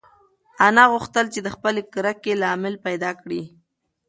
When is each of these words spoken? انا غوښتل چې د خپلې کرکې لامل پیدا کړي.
انا 0.67 0.83
غوښتل 0.93 1.25
چې 1.33 1.39
د 1.45 1.47
خپلې 1.55 1.81
کرکې 1.93 2.33
لامل 2.41 2.75
پیدا 2.85 3.11
کړي. 3.21 3.41